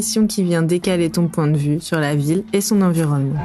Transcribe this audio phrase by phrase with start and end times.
[0.00, 3.40] qui vient décaler ton point de vue sur la ville et son environnement.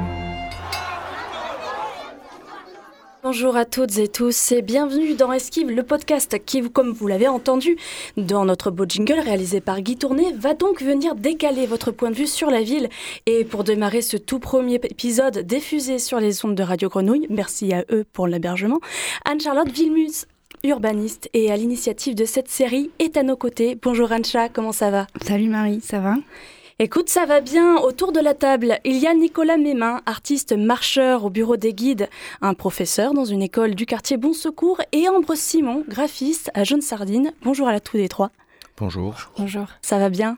[3.24, 7.26] Bonjour à toutes et tous et bienvenue dans Esquive, le podcast qui, comme vous l'avez
[7.26, 7.76] entendu
[8.16, 12.16] dans notre beau jingle réalisé par Guy Tourné, va donc venir décaler votre point de
[12.16, 12.88] vue sur la ville.
[13.26, 17.72] Et pour démarrer ce tout premier épisode diffusé sur les ondes de Radio Grenouille, merci
[17.72, 18.80] à eux pour l'hébergement,
[19.24, 20.26] Anne-Charlotte Vilmus,
[20.64, 23.78] urbaniste et à l'initiative de cette série, est à nos côtés.
[23.80, 25.06] Bonjour Ancha, comment ça va?
[25.22, 26.16] Salut Marie, ça va?
[26.80, 27.76] Écoute, ça va bien.
[27.76, 32.08] Autour de la table, il y a Nicolas Mémin, artiste marcheur au bureau des guides,
[32.40, 36.80] un professeur dans une école du quartier Bon Secours, et Ambre Simon, graphiste à Jaune
[36.80, 37.32] Sardine.
[37.42, 38.32] Bonjour à la tous les trois.
[38.76, 39.14] Bonjour.
[39.38, 39.66] Bonjour.
[39.82, 40.36] Ça va bien?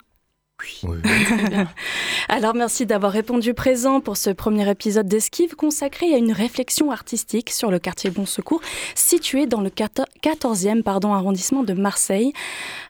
[0.63, 0.99] Oui.
[2.29, 7.51] Alors merci d'avoir répondu présent pour ce premier épisode d'Esquive consacré à une réflexion artistique
[7.51, 8.61] sur le quartier Bon Secours
[8.95, 12.33] situé dans le 14e pardon, arrondissement de Marseille.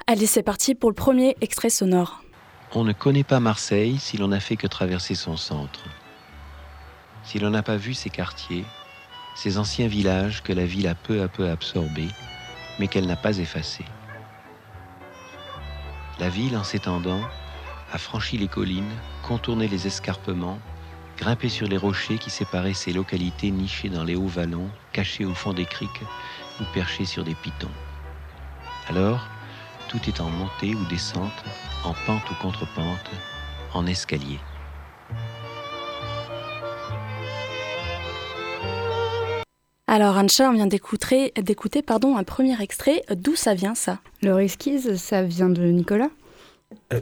[0.06, 2.22] Allez, c'est parti pour le premier extrait sonore.
[2.74, 5.84] On ne connaît pas Marseille si l'on n'a fait que traverser son centre.
[7.22, 8.64] Si l'on n'a pas vu ses quartiers,
[9.34, 12.08] ces anciens villages que la ville a peu à peu absorbés,
[12.78, 13.84] mais qu'elle n'a pas effacés.
[16.19, 17.20] La ville, en s'étendant,
[17.97, 18.94] a franchi les collines,
[19.27, 20.58] contourné les escarpements,
[21.16, 25.33] grimpé sur les rochers qui séparaient ces localités nichées dans les hauts vallons, cachées au
[25.33, 26.03] fond des criques
[26.61, 27.70] ou perchées sur des pitons.
[28.91, 29.27] Alors,
[29.88, 31.42] tout est en montée ou descente,
[31.84, 33.11] en pente ou contre-pente,
[33.72, 34.41] en escalier.
[39.86, 41.33] Alors Ancha, on vient d'écouter,
[41.81, 43.05] pardon, un premier extrait.
[43.16, 44.00] D'où ça vient ça?
[44.20, 46.10] Leur esquisse, ça vient de Nicolas?
[46.92, 47.00] Euh,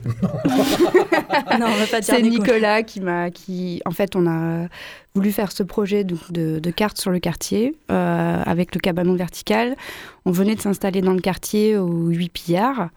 [1.59, 2.83] Non, on va pas dire C'est Nicolas.
[2.83, 4.69] Qui m'a, qui, en fait, on a
[5.15, 9.15] voulu faire ce projet de, de, de carte sur le quartier euh, avec le cabanon
[9.15, 9.77] vertical.
[10.25, 12.89] On venait de s'installer dans le quartier au 8 Pillards,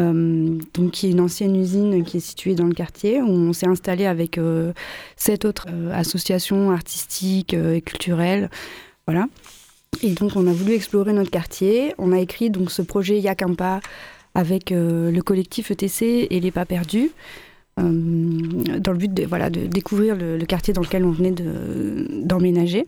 [0.00, 3.52] euh, donc qui est une ancienne usine qui est située dans le quartier où on
[3.52, 4.38] s'est installé avec
[5.16, 8.50] sept autres associations artistiques et culturelles,
[9.06, 9.26] voilà.
[10.02, 11.94] Et donc on a voulu explorer notre quartier.
[11.98, 13.80] On a écrit donc ce projet Yak un pas
[14.38, 17.10] avec euh, le collectif ETC et les pas perdus
[17.80, 17.82] euh,
[18.78, 22.86] dans le but de, voilà, de découvrir le, quartier dans lequel on venait de- d'emménager.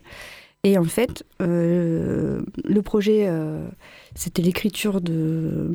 [0.62, 3.28] Et en fait, euh, le projet,
[4.14, 5.74] c'était l'écriture de,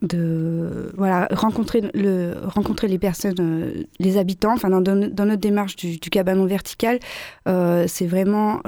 [0.00, 4.54] de voilà, rencontrer, le, rencontrer les personnes, les habitants.
[4.54, 6.98] Enfin, dans, dans notre démarche du, du cabanon vertical,
[7.46, 8.60] c'est vraiment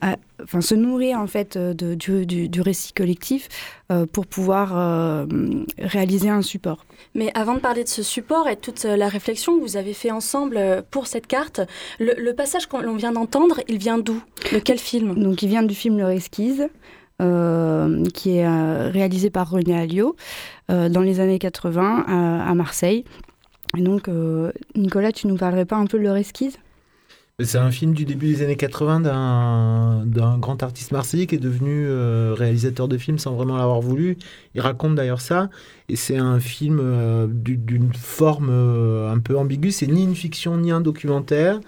[0.00, 3.48] à- enfin, se nourrir en fait euh, de- du, du- du récit collectif
[3.90, 5.26] euh, pour pouvoir euh,
[5.78, 6.84] réaliser un support.
[7.14, 9.94] Mais avant de parler de ce support et de toute la réflexion que vous avez
[9.94, 11.60] fait ensemble pour cette carte,
[11.98, 14.22] le, le passage qu'on l'on vient d'entendre, il vient d'où?
[14.52, 15.14] De quel film?
[15.14, 16.62] Donc, il vient du film Leur Esquisse,
[17.22, 18.48] euh, qui est
[18.90, 20.14] réalisé par René Alliot
[20.68, 23.04] dans les années 80 à, à Marseille.
[23.78, 24.08] Et donc,
[24.74, 26.56] Nicolas, tu nous parlerais pas un peu de Leur Esquisse
[27.44, 29.00] C'est un film du début des années 80
[30.06, 34.16] d'un grand artiste marseillais qui est devenu euh, réalisateur de films sans vraiment l'avoir voulu.
[34.54, 35.50] Il raconte d'ailleurs ça.
[35.90, 39.70] Et c'est un film euh, du- d'une forme euh, un peu ambiguë.
[39.70, 41.60] C'est ni une fiction ni un documentaire.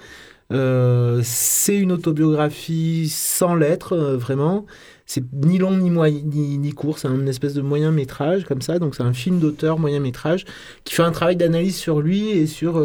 [1.22, 4.64] C'est une autobiographie sans lettres, vraiment.
[5.04, 8.78] C'est ni long ni, ni, ni court, c'est une espèce de moyen métrage comme ça.
[8.78, 10.46] Donc c'est un film d'auteur moyen métrage
[10.84, 12.78] qui fait un travail d'analyse sur lui et sur...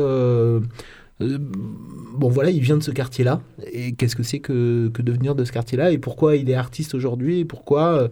[1.21, 3.41] euh, bon voilà, il vient de ce quartier-là.
[3.71, 6.55] Et qu'est-ce que c'est que, que de venir de ce quartier-là Et pourquoi il est
[6.55, 8.07] artiste aujourd'hui Et pourquoi euh,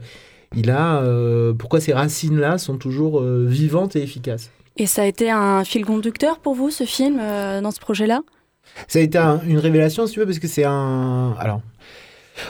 [0.55, 4.51] il a, euh, pourquoi ces racines-là sont toujours vivantes et efficaces?
[4.77, 8.21] Et ça a été un fil conducteur pour vous, ce film, dans ce projet-là?
[8.87, 11.35] Ça a été un- une révélation, si tu veux, parce que c'est un.
[11.39, 11.61] Alors.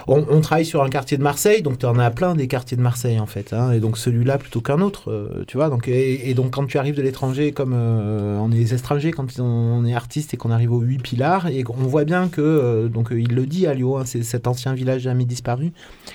[0.07, 2.81] On, travaille sur un quartier de Marseille, donc tu en as plein des quartiers de
[2.81, 5.69] Marseille en fait, hein, et donc celui-là plutôt qu'un autre, euh, tu vois.
[5.69, 9.85] Donc, et, donc quand tu arrives de l'étranger, comme euh, on est étrangers, quand on,
[9.85, 13.09] est artiste et qu'on arrive aux huit pilars, et on voit bien que, euh, donc
[13.11, 15.71] il le dit à Lyon, hein, c'est cet ancien village jamais disparu,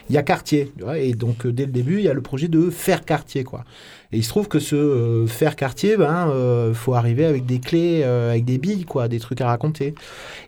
[0.09, 2.71] il y a quartier, et donc dès le début, il y a le projet de
[2.71, 3.65] faire quartier, quoi.
[4.13, 7.59] Et il se trouve que ce euh, faire quartier, ben, euh, faut arriver avec des
[7.59, 9.95] clés, euh, avec des billes, quoi, des trucs à raconter.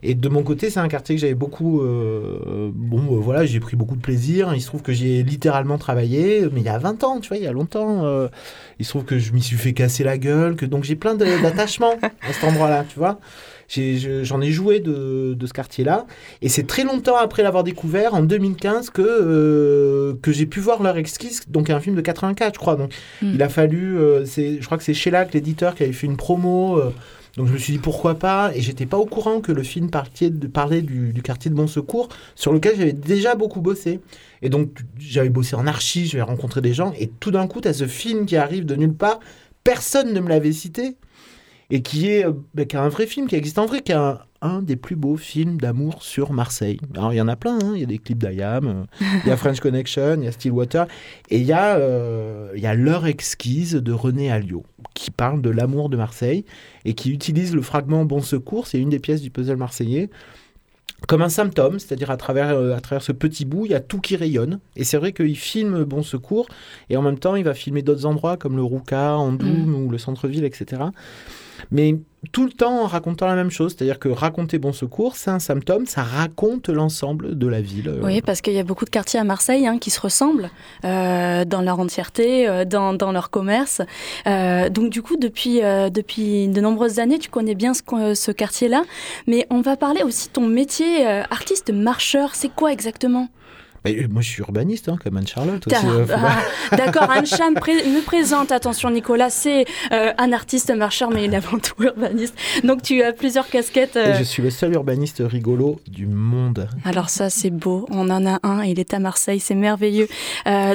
[0.02, 1.80] Et de mon côté, c'est un quartier que j'avais beaucoup.
[1.82, 4.54] euh, bon, euh, voilà, j'ai pris beaucoup de plaisir.
[4.54, 7.36] Il se trouve que j'ai littéralement travaillé, mais il y a 20 ans, tu vois,
[7.36, 8.04] il y a longtemps.
[8.04, 8.28] euh,
[8.78, 11.14] il se trouve que je m'y suis fait casser la gueule, que donc j'ai plein
[11.14, 13.18] d'attachements à cet endroit-là, tu vois.
[13.68, 16.06] J'en ai, joué de, de ce quartier-là.
[16.40, 20.82] Et c'est très longtemps après l'avoir découvert, en 2015, que, euh, que j'ai pu voir
[20.82, 21.42] leur esquisse.
[21.50, 22.76] Donc, un film de 84, je crois.
[22.76, 23.32] Donc, Hmm.
[23.34, 23.98] il a fallu.
[23.98, 26.78] euh, je crois que c'est Shellac, l'éditeur, qui avait fait une promo.
[26.78, 26.90] euh,
[27.36, 28.50] donc, je me suis dit pourquoi pas?
[28.54, 31.54] Et j'étais pas au courant que le film parlait, de, parlait du, du quartier de
[31.54, 34.00] Bon Secours, sur lequel j'avais déjà beaucoup bossé.
[34.42, 36.92] Et donc, j'avais bossé en archi, j'avais rencontré des gens.
[36.98, 39.20] Et tout d'un coup, tu as ce film qui arrive de nulle part.
[39.62, 40.96] Personne ne me l'avait cité.
[41.70, 42.24] Et qui est
[42.54, 44.96] bah, qui a un vrai film qui existe en vrai, qui a un, des plus
[44.96, 46.78] beaux films d'amour sur Marseille.
[46.94, 47.72] Alors il y en a plein, hein.
[47.74, 50.86] il y a des clips d'Ayam, il y a French Connection, il y a Stillwater,
[51.30, 51.78] et il y a,
[52.54, 56.44] il y a L'heure exquise de René Alliot, qui parle de l'amour de Marseille
[56.84, 60.08] et qui utilise le fragment Bon Secours, c'est une des pièces du puzzle marseillais,
[61.06, 63.80] comme un symptôme, c'est-à-dire à travers, euh, à travers ce petit bout, il y a
[63.80, 64.58] tout qui rayonne.
[64.74, 66.48] Et c'est vrai qu'il filme Bon Secours,
[66.90, 69.74] et en même temps, il va filmer d'autres endroits comme le Rouca, Andoum mm.
[69.74, 70.86] ou le centre-ville, etc
[71.70, 71.96] mais
[72.32, 73.74] tout le temps en racontant la même chose.
[73.76, 77.92] C'est-à-dire que raconter Bon Secours, c'est un symptôme, ça raconte l'ensemble de la ville.
[78.02, 80.50] Oui, parce qu'il y a beaucoup de quartiers à Marseille hein, qui se ressemblent
[80.84, 83.82] euh, dans leur entièreté, euh, dans, dans, leur commerce.
[84.26, 87.82] Euh, donc du coup, depuis, depuis de nombreuses années, tu connais bien ce,
[88.14, 88.82] ce quartier-là.
[89.26, 92.34] Mais on va parler aussi de ton métier, artiste marcheur.
[92.34, 93.28] C'est quoi exactement?
[93.86, 95.86] Euh, moi, je suis urbaniste, hein, comme Anne-Charlotte aussi.
[95.86, 96.38] Euh, ah,
[96.76, 101.58] d'accord, Anne-Cham me présente, attention Nicolas, c'est euh, un artiste marcheur, mais il est avant
[101.58, 102.34] tout urbaniste.
[102.64, 103.96] Donc tu as plusieurs casquettes.
[103.96, 106.68] Et je suis le seul urbaniste rigolo du monde.
[106.84, 107.86] Alors ça, c'est beau.
[107.90, 110.08] On en a un, il est à Marseille, c'est merveilleux.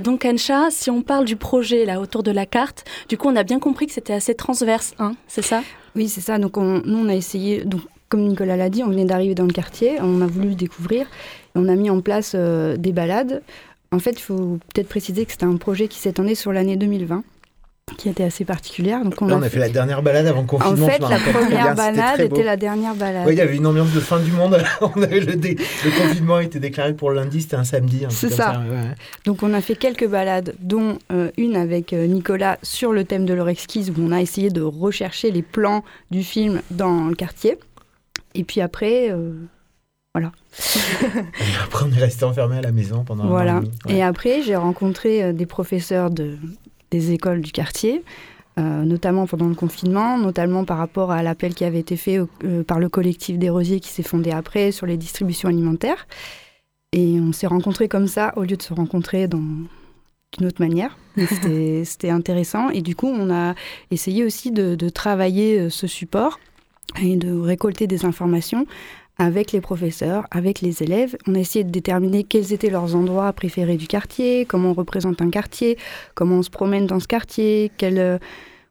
[0.03, 3.35] donc Ancha, si on parle du projet là autour de la carte, du coup, on
[3.35, 5.61] a bien compris que c'était assez transverse, hein, c'est ça?
[5.95, 6.39] Oui, c'est ça.
[6.39, 7.63] Donc on, nous, on a essayé...
[7.63, 10.55] Donc, comme Nicolas l'a dit, on venait d'arriver dans le quartier, on a voulu le
[10.55, 11.07] découvrir.
[11.55, 13.41] On a mis en place euh, des balades.
[13.91, 17.23] En fait, il faut peut-être préciser que c'était un projet qui s'étendait sur l'année 2020
[17.97, 19.03] qui était assez particulière.
[19.03, 19.59] Donc on, a, fait...
[19.59, 20.85] la dernière balade avant le confinement.
[20.85, 23.23] En fait, la première balade était la dernière balade.
[23.27, 24.57] Oui, il y avait une ambiance de fin du monde.
[24.81, 28.05] on avait le, le, confinement était déclaré pour lundi, c'était un samedi.
[28.09, 28.61] C'est ça.
[29.25, 33.25] Donc on a fait quelques balades, dont euh, une avec euh, Nicolas sur le thème
[33.25, 37.15] de leur exquise, où on a essayé de rechercher les plans du film dans le
[37.15, 37.57] quartier.
[38.35, 39.13] Et puis après,
[40.15, 40.31] voilà.
[41.63, 43.61] Après, on est resté enfermé à la maison pendant voilà.
[43.87, 46.37] Et après, j'ai rencontré euh, des professeurs de,
[46.91, 48.03] des écoles du quartier,
[48.59, 52.63] euh, notamment pendant le confinement, notamment par rapport à l'appel qui avait été fait euh,
[52.63, 56.07] par le collectif des Rosiers qui s'est fondé après sur les distributions alimentaires.
[56.91, 59.43] Et on s'est rencontrés comme ça, au lieu de se rencontrer dans
[60.37, 60.97] d'une autre manière.
[61.83, 62.71] C'était intéressant.
[62.71, 63.53] Et du coup, on a
[63.91, 66.39] essayé aussi de, de travailler ce support
[66.99, 68.65] et de récolter des informations
[69.23, 71.15] avec les professeurs, avec les élèves.
[71.27, 75.21] On a essayé de déterminer quels étaient leurs endroits préférés du quartier, comment on représente
[75.21, 75.77] un quartier,
[76.13, 78.17] comment on se promène dans ce quartier, quel, euh,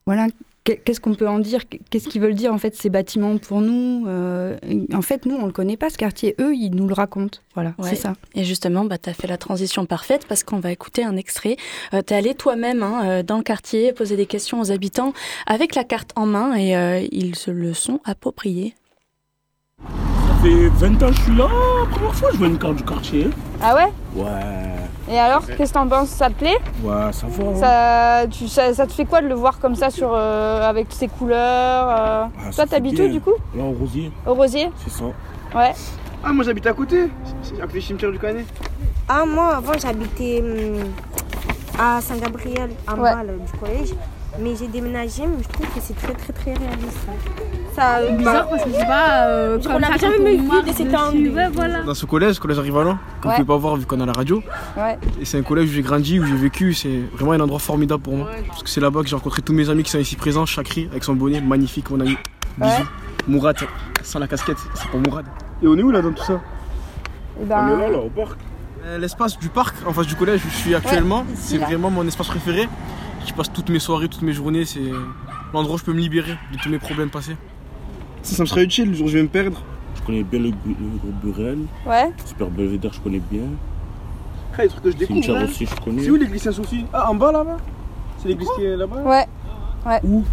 [0.07, 0.27] voilà,
[0.65, 4.05] qu'est-ce qu'on peut en dire Qu'est-ce qu'ils veulent dire en fait ces bâtiments pour nous
[4.07, 4.57] euh,
[4.93, 6.35] En fait, nous, on le connaît pas ce quartier.
[6.41, 7.39] Eux, ils nous le racontent.
[7.55, 8.15] Voilà, c'est ça.
[8.35, 11.57] Et justement, bah, tu as fait la transition parfaite parce qu'on va écouter un extrait.
[11.95, 15.13] Euh, tu es allé toi-même hein, dans le quartier poser des questions aux habitants
[15.47, 18.75] avec la carte en main et ils se le sont appropriés
[20.43, 21.47] fait 20 ans que je suis là.
[21.91, 23.31] Première fois que je vois une carte du quartier.
[23.62, 23.93] Ah ouais?
[24.15, 24.31] Ouais.
[25.11, 26.09] Et alors, qu'est-ce que t'en penses?
[26.09, 26.59] Ça te plaît?
[26.83, 27.56] Ouais, ça va.
[27.56, 31.09] Ça, tu, ça, te fait quoi de le voir comme ça sur, euh, avec ses
[31.09, 32.25] couleurs euh?
[32.39, 33.35] Ah, Toi, t'habites où du coup?
[33.55, 34.11] Là, au Rosier.
[34.27, 34.71] Au Rosier?
[34.85, 35.05] C'est ça.
[35.55, 35.73] Ouais.
[36.25, 37.09] Ah, moi j'habite à côté,
[37.61, 38.47] à côté du cimetière du Canet.
[39.09, 40.89] Ah, moi avant j'habitais hum,
[41.77, 43.93] à Saint-Gabriel, en bas du collège.
[44.38, 47.06] Mais j'ai déménagé, mais je trouve que c'est très très très réaliste.
[47.75, 49.26] Ça, c'est bizarre parce que je sais pas.
[49.26, 51.50] Euh, on n'a jamais vu de cet angle.
[51.52, 51.82] voilà.
[51.82, 54.43] Dans ce collège, collège Rivalon, qu'on ne peut pas voir vu qu'on a la radio.
[54.77, 54.98] Ouais.
[55.20, 56.72] Et c'est un collège où j'ai grandi, où j'ai vécu.
[56.72, 58.29] C'est vraiment un endroit formidable pour moi.
[58.48, 60.46] Parce que c'est là-bas que j'ai rencontré tous mes amis qui sont ici présents.
[60.46, 62.17] Chakri avec son bonnet, magnifique, mon ami.
[62.58, 62.89] Bisous.
[63.29, 63.56] Mourad,
[64.03, 65.27] sans la casquette, c'est pour Mourad.
[65.62, 66.34] Et on est où là dans tout ça?
[66.34, 67.69] Et eh ben...
[67.70, 68.39] On est là, là, au parc?
[68.84, 72.06] Euh, l'espace du parc, en face du collège où je suis actuellement, c'est vraiment mon
[72.06, 72.69] espace préféré.
[73.26, 74.64] Je passe toutes mes soirées, toutes mes journées.
[74.64, 74.81] C'est
[75.52, 77.36] l'endroit où je peux me libérer de tous mes problèmes passés.
[78.22, 79.60] Ça, me serait utile le jour où je vais me perdre.
[79.96, 81.58] Je connais bien le, groupe Burel.
[81.86, 82.12] Ouais.
[82.24, 83.43] Super Belvedere, je connais bien.
[84.56, 85.36] Ah, les trucs que je découvre.
[85.36, 85.44] Hein.
[85.44, 86.02] aussi, je connais.
[86.02, 86.84] C'est où l'église Saint-Sophie?
[86.93, 87.56] Ah, en bas là-bas
[88.19, 89.26] C'est l'église qui est là-bas Ouais.
[89.86, 90.00] Ouais.
[90.05, 90.24] Où?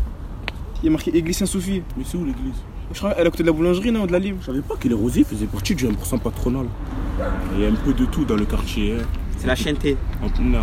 [0.81, 1.81] Il y a marqué église Saint-Sophie.
[1.97, 2.55] Mais c'est où l'église?
[2.91, 4.37] Je crois elle est à côté de la boulangerie, non De la livre.
[4.41, 6.65] Je savais pas que les Rosiers faisaient partie du 1% patronal.
[7.55, 8.97] Il y a un peu de tout dans le quartier.
[8.99, 9.03] Hein.
[9.39, 9.95] C'est la chaîne T.
[10.41, 10.59] Non.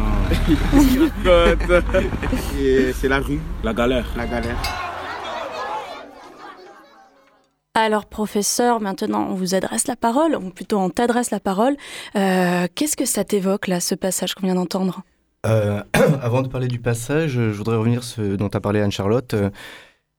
[2.94, 3.40] c'est la rue.
[3.64, 4.06] La galère.
[4.14, 4.62] La galère.
[7.72, 11.74] Alors, professeur, maintenant, on vous adresse la parole, ou plutôt on t'adresse la parole.
[12.16, 15.00] Euh, qu'est-ce que ça t'évoque, là, ce passage qu'on vient d'entendre?
[15.46, 15.82] Euh,
[16.22, 19.32] Avant de parler du passage, je voudrais revenir sur ce dont a parlé Anne-Charlotte.
[19.32, 19.48] Euh,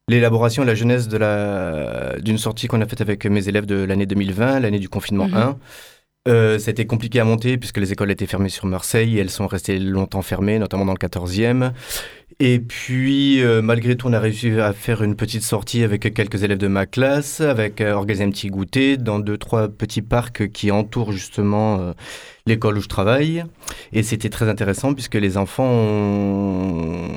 [0.07, 4.61] l'élaboration et la jeunesse d'une sortie qu'on a faite avec mes élèves de l'année 2020,
[4.61, 5.57] l'année du confinement 1.
[6.27, 9.47] Euh, C'était compliqué à monter puisque les écoles étaient fermées sur Marseille et elles sont
[9.47, 11.71] restées longtemps fermées, notamment dans le 14e.
[12.39, 16.43] Et puis, euh, malgré tout, on a réussi à faire une petite sortie avec quelques
[16.43, 20.51] élèves de ma classe, avec euh, organiser un petit goûter dans deux, trois petits parcs
[20.51, 21.93] qui entourent justement euh,
[22.45, 23.43] l'école où je travaille.
[23.91, 27.09] Et c'était très intéressant puisque les enfants ont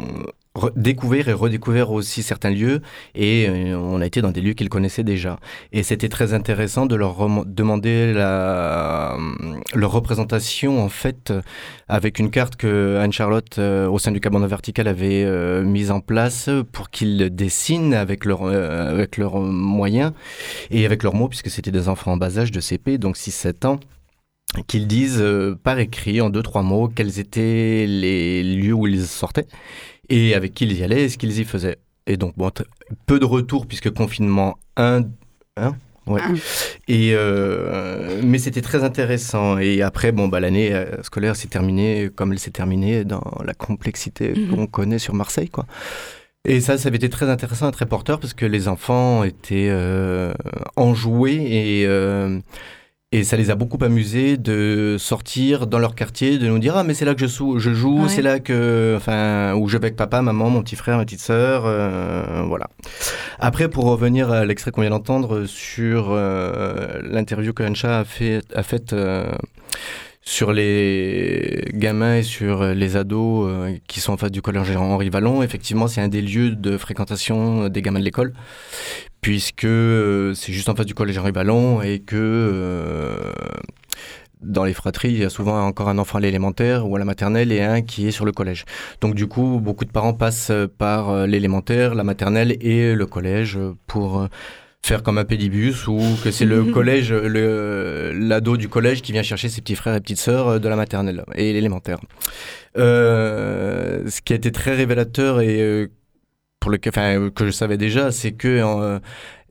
[0.76, 2.80] découvert et redécouvert aussi certains lieux
[3.14, 5.38] et euh, on a été dans des lieux qu'ils connaissaient déjà.
[5.72, 9.16] Et c'était très intéressant de leur demander la,
[9.74, 11.32] leur représentation en fait
[11.88, 15.24] avec une carte que Anne-Charlotte au sein du cabinet vertical avait
[15.62, 20.12] mise en place pour qu'ils dessinent avec leurs avec leurs moyens
[20.70, 23.66] et avec leurs mots puisque c'était des enfants en bas âge de CP donc 6-7
[23.66, 23.80] ans
[24.66, 29.06] qu'ils disent euh, par écrit en deux trois mots quels étaient les lieux où ils
[29.06, 29.46] sortaient
[30.08, 31.78] et avec qui ils y allaient et ce qu'ils y faisaient.
[32.06, 32.50] Et donc bon,
[33.06, 35.04] peu de retours puisque confinement 1
[35.56, 35.76] hein
[36.06, 36.22] Ouais.
[36.88, 39.58] Et euh, mais c'était très intéressant.
[39.58, 43.54] Et après, bon, bah, l'année euh, scolaire s'est terminée comme elle s'est terminée dans la
[43.54, 44.48] complexité mhm.
[44.48, 45.66] qu'on connaît sur Marseille, quoi.
[46.46, 49.70] Et ça, ça avait été très intéressant et très porteur parce que les enfants étaient
[50.74, 51.86] enjoués et
[53.12, 56.84] et ça les a beaucoup amusés de sortir dans leur quartier, de nous dire ah
[56.84, 59.96] mais c'est là que je, je joue, c'est là que enfin où je vais avec
[59.96, 62.68] papa, maman, mon petit frère, ma petite sœur, euh, voilà.
[63.40, 68.42] Après pour revenir à l'extrait qu'on vient d'entendre sur euh, l'interview que Ancha a fait
[68.54, 69.32] a faite euh,
[70.22, 73.50] sur les gamins et sur les ados
[73.88, 77.68] qui sont en face du collège Henri Vallon, effectivement, c'est un des lieux de fréquentation
[77.68, 78.34] des gamins de l'école
[79.20, 83.32] puisque euh, c'est juste en face du collège Henri Ballon et que euh,
[84.40, 87.04] dans les fratries, il y a souvent encore un enfant à l'élémentaire ou à la
[87.04, 88.64] maternelle et un qui est sur le collège.
[89.00, 93.58] Donc du coup, beaucoup de parents passent par euh, l'élémentaire, la maternelle et le collège
[93.86, 94.26] pour
[94.82, 99.48] faire comme un pédibus ou que c'est le collège, l'ado du collège qui vient chercher
[99.48, 101.98] ses petits frères et petites sœurs de la maternelle et l'élémentaire.
[102.76, 105.88] ce qui a été très révélateur et
[106.60, 108.98] pour le enfin, que je savais déjà, c'est que euh,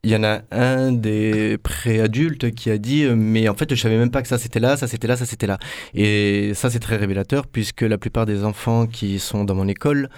[0.03, 3.81] il y en a un des préadultes qui a dit euh, mais en fait je
[3.81, 5.57] savais même pas que ça c'était là, ça c'était là, ça c'était là.
[5.95, 10.09] Et ça c'est très révélateur puisque la plupart des enfants qui sont dans mon école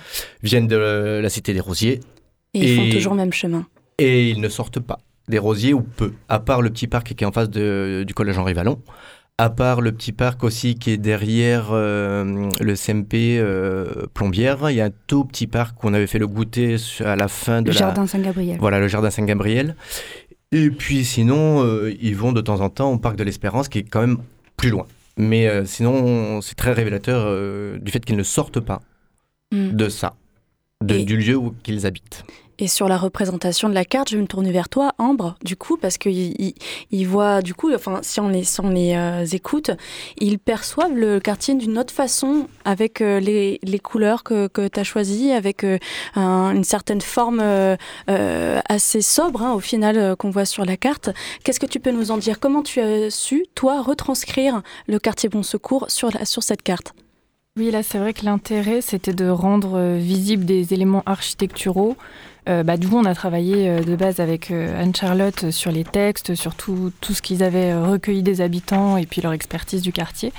[0.43, 2.01] viennent de la cité des Rosiers.
[2.53, 3.65] Et, ils font toujours le même chemin.
[4.01, 7.23] Et ils ne sortent pas des Rosiers ou peu, à part le petit parc qui
[7.23, 8.79] est en face de, du collège Henri Vallon
[9.41, 14.75] à part le petit parc aussi qui est derrière euh, le CMP euh, Plombière, il
[14.75, 17.69] y a un tout petit parc qu'on avait fait le goûter à la fin de
[17.69, 17.79] le la...
[17.79, 18.57] jardin Saint-Gabriel.
[18.59, 19.75] Voilà, le jardin Saint-Gabriel.
[20.51, 23.79] Et puis sinon, euh, ils vont de temps en temps au parc de l'Espérance qui
[23.79, 24.17] est quand même
[24.57, 24.85] plus loin.
[25.17, 28.81] Mais sinon, c'est très révélateur du fait qu'ils ne sortent pas
[29.51, 29.71] mm.
[29.71, 30.15] de ça,
[30.81, 32.25] du lieu où qu'ils habitent.
[32.61, 35.55] Et sur la représentation de la carte, je vais me tourner vers toi, Ambre, du
[35.55, 36.53] coup, parce qu'ils
[36.91, 38.45] il, voient, du coup, enfin, si on les,
[38.95, 39.71] euh, écoute,
[40.19, 44.79] ils perçoivent le quartier d'une autre façon, avec euh, les, les, couleurs que, que tu
[44.79, 45.79] as choisies, avec euh,
[46.15, 47.41] une certaine forme
[48.07, 51.09] assez sobre, hein, au final, qu'on voit sur la carte.
[51.43, 52.39] Qu'est-ce que tu peux nous en dire?
[52.39, 56.93] Comment tu as su, toi, retranscrire le quartier Bon Secours sur, sur cette carte?
[57.57, 61.97] Oui, là, c'est vrai que l'intérêt, c'était de rendre visibles des éléments architecturaux
[62.49, 65.83] euh, bah, du coup, on a travaillé euh, de base avec euh, Anne-Charlotte sur les
[65.83, 70.33] textes, sur tout, ce qu'ils avaient recueilli des habitants et puis leur expertise du quartier.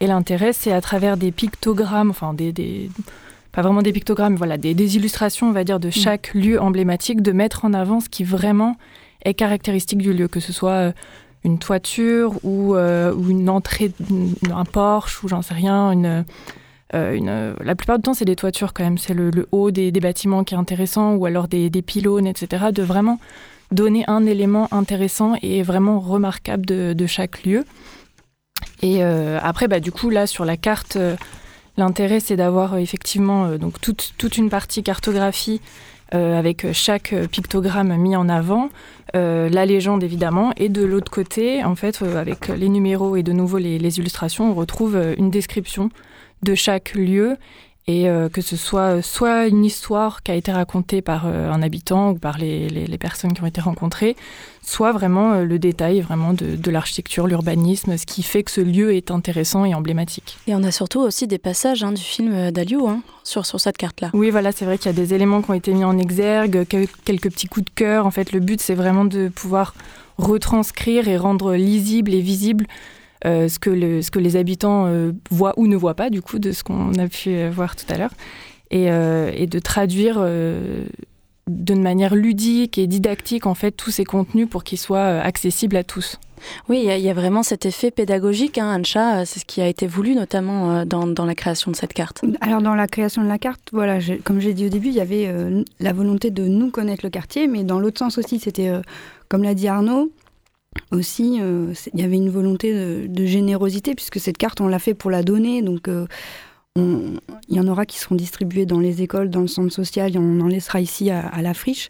[0.00, 2.90] Et l'intérêt, c'est à travers des pictogrammes, enfin des,
[3.52, 5.92] pas vraiment des pictogrammes, voilà, des, illustrations, on va dire, de mm.
[5.92, 8.76] chaque lieu emblématique, de mettre en avant ce qui vraiment
[9.24, 10.94] est caractéristique du lieu, que ce soit
[11.44, 13.92] une toiture ou, ou une entrée,
[14.50, 16.24] un porche ou j'en sais rien, une,
[16.92, 18.98] une, la plupart du temps, c'est des toitures quand même.
[18.98, 22.66] C'est le, haut des, bâtiments qui est intéressant ou alors des, pylônes, etc.
[22.72, 23.20] De vraiment
[23.70, 27.64] donner un élément intéressant et vraiment remarquable de, chaque lieu.
[28.82, 31.16] Et euh, après, bah, du coup, là, sur la carte, euh,
[31.76, 35.60] l'intérêt, c'est d'avoir effectivement donc toute, une partie cartographie
[36.12, 38.68] avec chaque pictogramme mis en avant,
[39.14, 43.58] la légende évidemment, et de l'autre côté, en fait, avec les numéros et de nouveau
[43.58, 45.88] les illustrations, on retrouve une description
[46.42, 47.36] de chaque lieu
[47.90, 51.62] et euh, que ce soit soit une histoire qui a été racontée par euh, un
[51.62, 54.14] habitant ou par les, personnes qui ont été rencontrées,
[54.62, 58.94] soit vraiment euh, le détail vraiment de, l'architecture, l'urbanisme, ce qui fait que ce lieu
[58.94, 60.38] est intéressant et emblématique.
[60.46, 63.78] Et on a surtout aussi des passages hein, du film d'Aliou hein, sur, sur cette
[63.78, 64.10] carte-là.
[64.12, 66.66] Oui, voilà, c'est vrai qu'il y a des éléments qui ont été mis en exergue,
[66.68, 68.06] quelques petits coups de cœur.
[68.06, 69.74] En fait, le but, c'est vraiment de pouvoir
[70.18, 72.66] retranscrire et rendre lisible et visible
[73.26, 76.38] euh, ce, que ce que les habitants euh, voient ou ne voient pas, du coup,
[76.38, 78.14] de ce qu'on a pu euh, voir tout à l'heure,
[78.70, 80.24] et, et, de traduire
[81.48, 85.82] d'une manière ludique et didactique, en fait, tous ces contenus pour qu'ils soient accessibles à
[85.82, 86.20] tous.
[86.68, 89.88] Oui, il y, a vraiment cet effet pédagogique, hein, Ancha, c'est ce qui a été
[89.88, 92.22] voulu notamment dans, dans, la création de cette carte.
[92.40, 95.00] Alors dans la création de la carte, voilà, comme j'ai dit au début, il y
[95.00, 95.28] avait
[95.80, 98.70] la volonté de nous connaître le quartier, mais dans l'autre sens aussi, c'était,
[99.28, 100.12] comme l'a dit Arnaud,
[100.90, 104.94] aussi, euh, il y avait une volonté de, générosité, puisque cette carte, on l'a fait
[104.94, 105.62] pour la donner.
[105.62, 106.06] Donc, euh,
[106.76, 110.18] il y en aura qui seront distribués dans les écoles, dans le centre social, et
[110.18, 111.88] on en laissera ici à, la friche.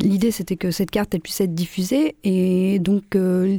[0.00, 3.56] L'idée, c'était que cette carte elle puisse être diffusée et donc euh,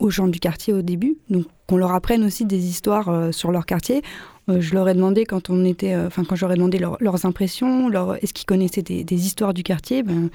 [0.00, 3.64] aux gens du quartier au début, donc qu'on leur apprenne aussi des histoires sur leur
[3.64, 4.02] quartier.
[4.48, 8.34] Je leur ai demandé quand on était, enfin quand j'aurais demandé leurs impressions, leur, est-ce
[8.34, 10.02] qu'ils connaissaient des, histoires du quartier.
[10.02, 10.28] Ben,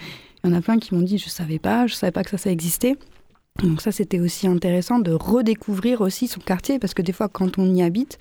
[0.44, 2.32] il y en a plein qui m'ont dit je savais pas, je savais pas que
[2.32, 2.96] ça, ça existait.
[3.64, 7.58] Donc ça, c'était aussi intéressant de redécouvrir aussi son quartier parce que des fois, quand
[7.58, 8.20] on y habite,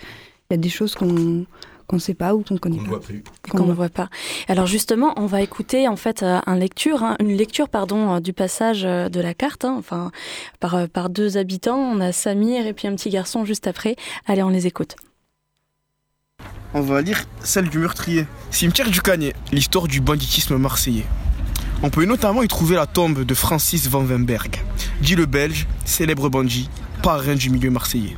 [0.51, 1.47] il y a des choses qu'on
[1.87, 3.01] qu'on ne sait pas ou qu'on connaît pas.
[3.49, 4.09] Qu'on ne voit pas.
[4.49, 8.21] Alors justement, on va écouter en fait euh, un lecture, hein, une lecture pardon euh,
[8.21, 10.11] du passage euh, de la carte, hein, enfin
[10.61, 11.79] par, par deux habitants.
[11.79, 13.97] On a Samir et puis un petit garçon juste après.
[14.27, 14.97] Allez, on les écoute.
[16.75, 18.27] On va lire celle du meurtrier.
[18.51, 21.07] Cimetière du Canet, l'histoire du banditisme marseillais.
[21.83, 24.63] On peut notamment y trouver la tombe de Francis Van Wemberg,
[25.03, 26.71] dit le Belge, célèbre bandit,
[27.03, 28.17] parrain du milieu marseillais.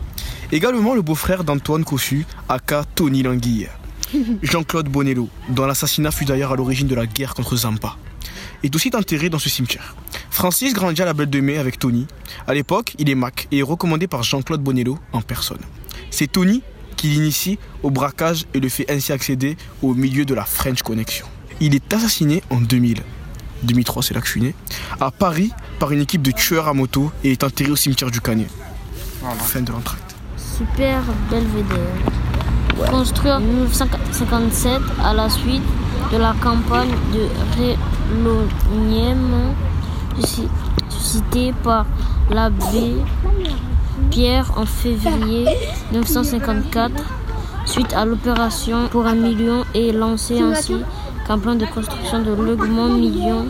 [0.53, 3.69] Également le beau-frère d'Antoine Cossu, aka Tony Languille.
[4.43, 7.97] Jean-Claude Bonello, dont l'assassinat fut d'ailleurs à l'origine de la guerre contre Zampa,
[8.63, 9.97] est aussi enterré dans ce cimetière.
[10.31, 12.07] Francis grandit à la Belle de Mai avec Tony.
[12.47, 15.61] À l'époque, il est Mac et est recommandé par Jean-Claude Bonello en personne.
[16.11, 16.63] C'est Tony
[16.97, 21.27] qui l'initie au braquage et le fait ainsi accéder au milieu de la French Connection.
[21.61, 23.03] Il est assassiné en 2000.
[23.63, 24.55] 2003, c'est là que je suis né,
[25.01, 28.21] à Paris par une équipe de tueurs à moto et est enterré au cimetière du
[28.21, 28.49] Canet.
[29.41, 30.09] Fin de l'entracte
[30.59, 32.91] super belvédère.
[32.91, 35.63] Construit en 1957 à la suite
[36.13, 37.29] de la campagne de
[38.17, 39.55] Rélonième
[40.89, 41.87] suscitée par
[42.31, 42.97] l'abbé
[44.11, 45.47] Pierre en février
[45.93, 46.93] 1954
[47.65, 50.77] suite à l'opération pour un million et lancé ainsi
[51.29, 53.47] qu'un plan de construction de logement million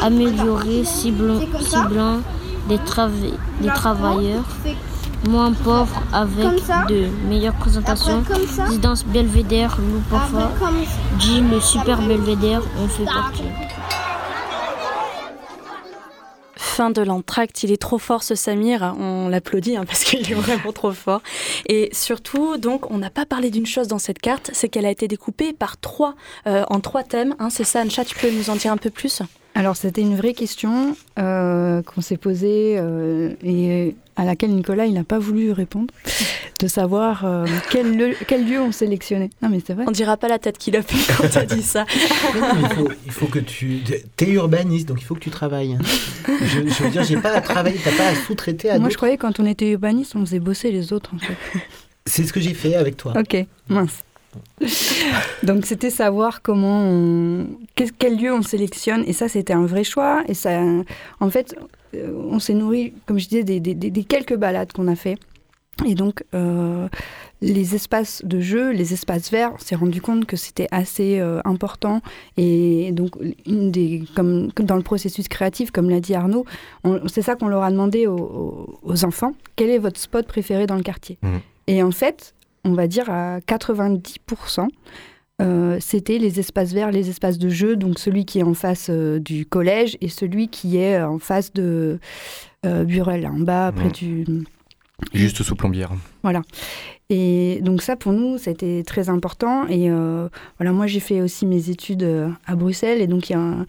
[0.00, 1.38] amélioré ciblant,
[2.68, 2.78] des,
[3.60, 4.44] des travailleurs
[5.28, 6.54] moins pauvre avec
[6.88, 8.22] de meilleures présentations.
[8.58, 10.50] Résidence Belvédère, Loupafa,
[11.18, 13.42] Jim, le super Belvédère, on fait partie.
[16.78, 20.34] Fin de l'entracte, il est trop fort ce Samir, on l'applaudit hein, parce qu'il est
[20.36, 21.22] vraiment trop fort.
[21.66, 24.90] Et surtout, donc, on n'a pas parlé d'une chose dans cette carte, c'est qu'elle a
[24.92, 26.14] été découpée par trois,
[26.46, 27.34] euh, en trois thèmes.
[27.40, 29.22] Hein, c'est ça, Ancha, tu peux nous en dire un peu plus?
[29.58, 34.94] Alors c'était une vraie question euh, qu'on s'est posée euh, et à laquelle Nicolas il
[34.94, 35.92] n'a pas voulu répondre,
[36.60, 39.30] de savoir euh, quel, lieu, quel, lieu, on sélectionnait.
[39.42, 39.82] Non mais c'est vrai.
[39.88, 41.86] On dira pas la tête qu'il a fait quand tu as dit ça.
[43.04, 43.80] il, faut, que tu...
[44.20, 45.72] es urbaniste, donc il faut que tu travailles.
[45.74, 45.78] Hein.
[46.40, 49.16] Je, veux dire, j'ai pas à travailler, t'as pas à sous-traiter à Moi je croyais
[49.16, 51.36] quand on était urbaniste, on faisait bosser les autres en fait.
[52.06, 53.12] C'est ce que j'ai fait avec toi.
[53.18, 54.04] Ok, mince.
[55.42, 57.46] Donc c'était savoir comment on...
[57.74, 59.04] quel lieu on sélectionne.
[59.06, 60.22] Et ça c'était un vrai choix.
[60.28, 60.60] Et ça
[61.20, 61.56] en fait
[61.94, 65.16] euh, on s'est nourri comme je disais des, quelques balades qu'on a fait.
[65.86, 66.88] Et donc euh,
[67.40, 71.40] les espaces de jeu, les espaces verts, on s'est rendu compte que c'était assez euh,
[71.44, 72.02] important.
[72.36, 73.12] Et donc
[73.46, 76.44] une des comme, dans le processus créatif comme l'a dit Arnaud,
[77.06, 80.82] c'est ça qu'on leur a demandé aux, enfants, quel est votre spot préféré dans le
[80.82, 81.18] quartier?
[81.22, 81.28] Mmh.
[81.68, 84.68] Et en fait, on va dire à 90%.
[85.40, 88.88] Euh, c'était les espaces verts, les espaces de jeu, donc celui qui est en face
[88.90, 92.00] euh, du collège et celui qui est en face de
[92.66, 94.24] euh, Burel, en bas, près du...
[95.14, 95.92] Juste sous plombière.
[96.24, 96.42] Voilà.
[97.08, 99.68] Et donc ça, pour nous, c'était très important.
[99.68, 99.88] Et
[100.58, 102.04] voilà, moi, j'ai fait aussi mes études
[102.46, 103.00] à Bruxelles.
[103.00, 103.66] Et donc, il y a un,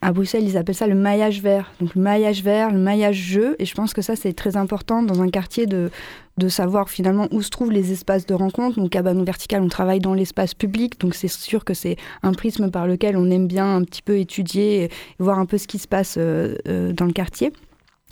[0.00, 1.72] à Bruxelles, ils appellent ça le maillage vert.
[1.80, 3.56] Donc le maillage vert, le maillage jeu.
[3.58, 5.90] Et je pense que ça, c'est très important dans un quartier de,
[6.38, 8.80] de savoir finalement où se trouvent les espaces de rencontre.
[8.80, 10.98] Donc à Banon Vertical, on travaille dans l'espace public.
[11.00, 14.18] Donc c'est sûr que c'est un prisme par lequel on aime bien un petit peu
[14.18, 17.52] étudier et voir un peu ce qui se passe euh, euh, dans le quartier.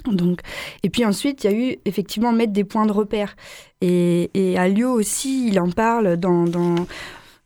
[0.06, 0.40] Donc,
[0.82, 3.36] et puis ensuite, il y a eu effectivement mettre des points de repère.
[3.80, 6.74] Et, et Lyon aussi, il en parle dans, dans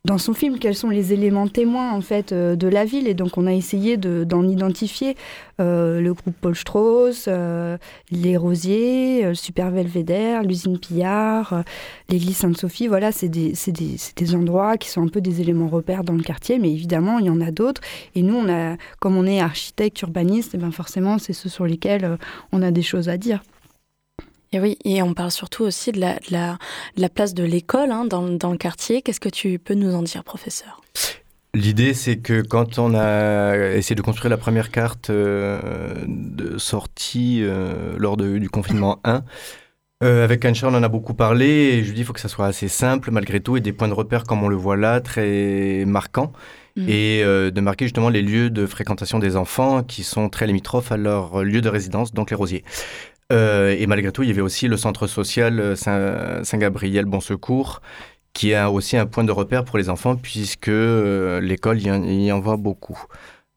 [0.05, 3.15] dans son film quels sont les éléments témoins en fait euh, de la ville et
[3.15, 5.17] donc on a essayé d'en identifier
[5.61, 7.77] euh, le groupe Paul Strauss, euh,
[8.11, 11.65] les Rosiers, le Super Belvédère, l'usine Pillard,
[12.09, 12.87] l'église Sainte-Sophie.
[12.87, 16.23] Voilà, c'est des, des, des, endroits qui sont un peu des éléments repères dans le
[16.23, 17.81] quartier, mais évidemment il y en a d'autres.
[18.15, 21.67] Et nous, on a, comme on est architecte urbaniste, eh ben forcément c'est ceux sur
[21.67, 22.19] lesquels
[22.53, 23.43] on a des choses à dire.
[24.53, 26.59] Et oui, et on parle surtout aussi de la, de la,
[26.97, 29.03] la place de l'école hein, dans, dans, le quartier.
[29.03, 30.81] Qu'est-ce que tu peux nous en dire, professeur?
[31.55, 37.41] L'idée, c'est que quand on a essayé de construire la première carte euh, de sortie
[37.43, 39.23] euh, lors de, du confinement 1,
[40.05, 42.21] euh, avec Ancha, on en a beaucoup parlé et je lui dis qu'il faut que
[42.21, 44.77] ça soit assez simple malgré tout et des points de repère comme on le voit
[44.77, 46.33] là, très marquants.
[46.77, 46.89] Mm.
[46.89, 50.97] Et de marquer justement les lieux de fréquentation des enfants qui sont très limitrophes à
[50.97, 52.63] leur lieu de résidence, donc les rosiers.
[53.33, 55.75] Euh, et malgré tout, il y avait aussi le centre social euh,
[56.45, 57.81] Saint-Gabriel Bon Secours
[58.33, 62.03] qui est aussi un point de repère pour les enfants puisque euh, l'école y, en-
[62.05, 62.99] y en voit beaucoup.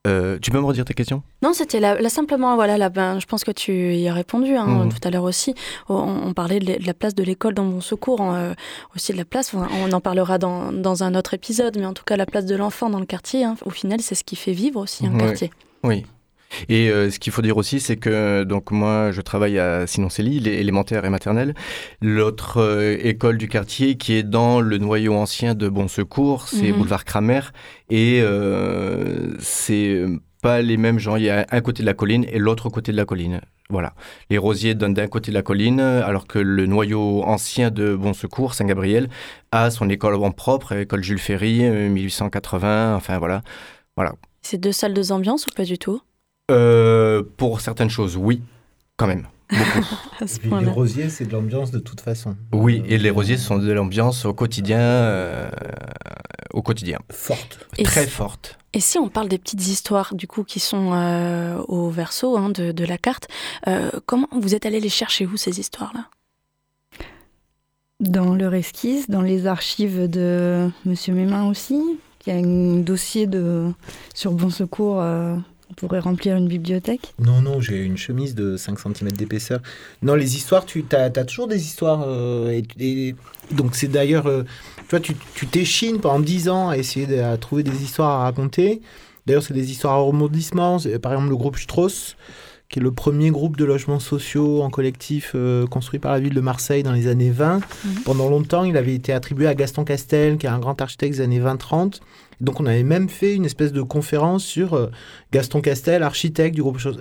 [0.07, 1.21] Euh, tu peux me redire ta question?
[1.43, 4.65] Non, c'était là, simplement, voilà, là, ben, je pense que tu y as répondu hein,
[4.65, 4.89] Mhm.
[4.89, 5.53] tout à l'heure aussi.
[5.89, 8.53] On, on parlait de la- de la place de l'école dans mon secours, en, euh,
[8.95, 12.03] aussi de la place, on en parlera dans, dans un autre épisode, mais en tout
[12.03, 14.53] cas, la place de l'enfant dans le quartier, hein, au final, c'est ce qui fait
[14.53, 15.51] vivre aussi un quartier.
[15.83, 16.03] Oui.
[16.69, 20.47] Et euh, ce qu'il faut dire aussi, c'est que donc moi, je travaille à Sinon-Célie,
[20.47, 21.53] élémentaire et maternelle.
[22.01, 26.71] L'autre euh, école du quartier qui est dans le noyau ancien de Bon Secours, c'est
[26.71, 26.77] Mhm.
[26.77, 27.41] boulevard Kramer.
[27.89, 30.05] Et euh, c'est
[30.41, 31.15] pas les mêmes gens.
[31.17, 33.41] Il y a un côté de la colline et l'autre côté de la colline.
[33.69, 33.93] Voilà.
[34.29, 38.11] Les rosiers donnent d'un côté de la colline, alors que le noyau ancien de Bon
[38.13, 39.07] Secours, Saint-Gabriel,
[39.53, 42.95] a son école en propre, école Jules Ferry, euh, 1880.
[42.95, 43.43] Enfin voilà.
[43.95, 44.13] Voilà.
[44.41, 46.01] C'est deux salles, deux ambiances ou pas du tout?
[46.51, 48.41] Euh, pour certaines choses, oui,
[48.97, 49.27] quand même.
[49.51, 50.59] Beaucoup.
[50.61, 52.35] Les rosiers, c'est de l'ambiance de toute façon.
[52.53, 54.79] oui, et les rosiers sont de l'ambiance au quotidien.
[54.79, 55.49] euh,
[56.53, 56.99] au quotidien.
[57.09, 57.59] Forte.
[57.77, 58.57] Et Très si- forte.
[58.73, 62.49] Et si on parle des petites histoires du coup qui sont euh, au verso hein,
[62.49, 63.27] de, de la carte,
[63.67, 66.05] euh, comment vous êtes allé les chercher où ces histoires-là?
[67.99, 71.79] Dans leur esquisse, dans les archives de Monsieur Mémin aussi,
[72.25, 73.71] il y a un dossier de,
[74.15, 75.35] sur Bon Secours, euh,
[75.71, 77.13] on pourrait remplir une bibliothèque.
[77.19, 79.61] Non, non, j'ai une chemise de 5 cm d'épaisseur.
[80.01, 82.03] Non, les histoires, tu as, toujours des histoires.
[82.05, 82.61] euh,
[83.51, 84.27] donc, c'est d'ailleurs.
[84.27, 84.43] euh,
[85.01, 88.81] tu tu t'échines pendant 10 ans à essayer de trouver des histoires à raconter.
[89.25, 90.79] D'ailleurs, c'est des histoires à rebondissement.
[90.79, 92.17] C'est, Par exemple, le groupe Strauss,
[92.71, 96.33] qui est le premier groupe de logements sociaux en collectif euh, construit par la ville
[96.33, 97.59] de Marseille dans les années 20.
[98.05, 101.21] Pendant longtemps, il avait été attribué à Gaston Castel, qui est un grand architecte des
[101.21, 101.99] années 20-30.
[102.39, 104.87] Donc on avait même fait une espèce de conférence sur euh,
[105.33, 106.97] Gaston Castel, architecte du groupe Chose.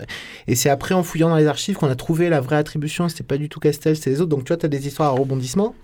[0.48, 3.08] Et c'est après, en fouillant dans les archives, qu'on a trouvé la vraie attribution.
[3.08, 4.30] C'était pas du tout Castel, c'était les autres.
[4.30, 5.76] Donc tu vois, tu as des histoires à rebondissement.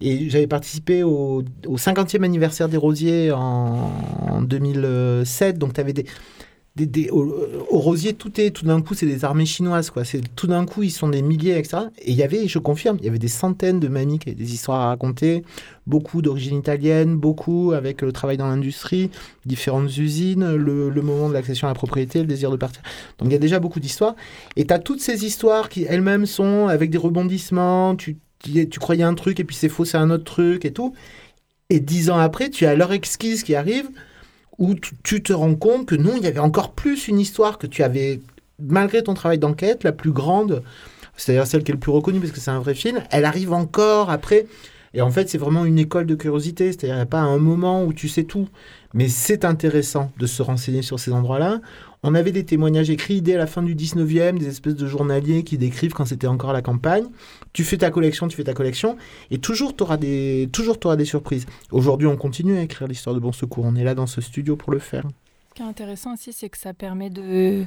[0.00, 3.92] Et j'avais participé au, au 50e anniversaire des Rosiers en,
[4.28, 5.58] en 2007.
[5.58, 6.06] Donc tu avais des,
[6.76, 7.34] des, des- au,
[7.70, 10.04] au Rosier, tout est tout d'un coup, c'est des armées chinoises, quoi.
[10.04, 11.84] C'est tout d'un coup, ils sont des milliers, etc.
[12.02, 14.36] Et il y avait, je confirme, il y avait des centaines de mamies qui avaient
[14.36, 15.42] des histoires à raconter,
[15.86, 19.10] beaucoup d'origine italienne, beaucoup avec le travail dans l'industrie,
[19.46, 22.82] différentes usines, le, moment de l'accession à la propriété, le désir de partir.
[23.18, 24.14] Donc il y a déjà beaucoup d'histoires.
[24.56, 27.96] Et tu as toutes ces histoires qui elles-mêmes sont avec des rebondissements.
[27.96, 30.72] Tu, tu, tu croyais un truc et puis c'est faux, c'est un autre truc et
[30.72, 30.94] tout.
[31.70, 33.88] Et dix ans après, tu as leur exquise qui arrive
[34.58, 37.66] où tu, te rends compte que non, il y avait encore plus une histoire que
[37.66, 38.20] tu avais,
[38.58, 40.62] malgré ton travail d'enquête, la plus grande,
[41.16, 43.52] c'est-à-dire celle qui est le plus reconnue parce que c'est un vrai film, elle arrive
[43.52, 44.46] encore après.
[44.94, 47.36] Et en fait, c'est vraiment une école de curiosité, c'est-à-dire il n'y a pas un
[47.36, 48.48] moment où tu sais tout.
[48.94, 51.60] Mais c'est intéressant de se renseigner sur ces endroits-là.
[52.08, 55.58] On avait des témoignages écrits dès la fin du 19e, des espèces de journaliers qui
[55.58, 57.06] décrivent quand c'était encore la campagne.
[57.52, 58.96] Tu fais ta collection, tu fais ta collection,
[59.32, 61.46] et toujours tu auras des, t'auras des surprises.
[61.72, 63.64] Aujourd'hui, on continue à écrire l'histoire de Bon Secours.
[63.66, 65.02] On est là dans ce studio pour le faire.
[65.48, 67.64] Ce qui est intéressant aussi, c'est que ça permet de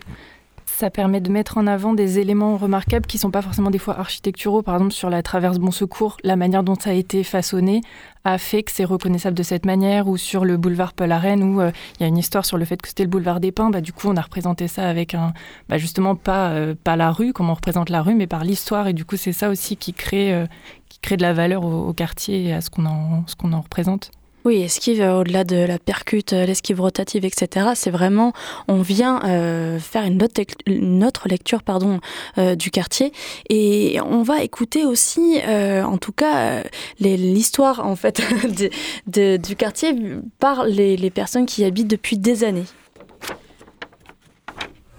[0.78, 4.00] ça permet de mettre en avant des éléments remarquables qui sont pas forcément des fois
[4.00, 4.62] architecturaux.
[4.62, 7.82] Par exemple, sur la traverse Bon Secours, la manière dont ça a été façonné
[8.24, 10.08] a fait que c'est reconnaissable de cette manière.
[10.08, 12.66] Ou sur le boulevard Paul Arène, où euh, il y a une histoire sur le
[12.66, 13.70] fait que c'était le boulevard des Pins.
[13.70, 15.34] Bah, du coup, on a représenté ça avec un,
[15.68, 18.88] bah, justement pas euh, pas la rue, comme on représente la rue, mais par l'histoire.
[18.88, 20.46] Et du coup, c'est ça aussi qui crée euh,
[20.88, 23.54] qui crée de la valeur au, au quartier et à ce qu'on en ce qu'on
[23.54, 24.12] en représente.
[24.46, 28.32] Oui, esquive, euh, au-delà de la percute, euh, l'esquive rotative, etc., c'est vraiment,
[28.70, 32.00] on vient euh, faire une autre, tec- une autre lecture pardon,
[32.38, 33.12] euh, du quartier
[33.50, 36.64] et on va écouter aussi, euh, en tout cas,
[37.00, 38.22] les- l'histoire en fait
[38.58, 38.70] de-
[39.08, 39.94] de- du quartier
[40.40, 42.66] par les, les personnes qui y habitent depuis des années.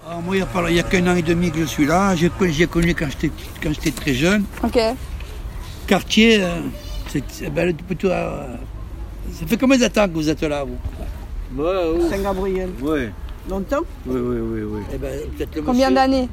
[0.06, 0.40] Ah, moi, il
[0.74, 2.14] y a a qu'un an et demi que je suis là.
[2.16, 3.30] J'ai connu, connu quand j'étais
[3.62, 4.44] quand j'étais très jeune.
[4.64, 4.78] Ok.
[5.86, 6.42] Quartier,
[7.08, 8.56] c'est c'est- ben, plutôt, euh,
[9.32, 10.76] ça fait combien de temps que vous êtes là, vous
[12.08, 12.70] Saint-Gabriel.
[12.82, 13.00] Oui.
[13.48, 14.80] Longtemps Oui, oui, oui, oui.
[14.94, 15.10] Eh ben,
[15.56, 16.28] le Combien d'années